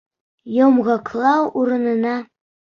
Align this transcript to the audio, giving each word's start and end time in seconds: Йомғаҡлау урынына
Йомғаҡлау 0.55 1.45
урынына 1.65 2.17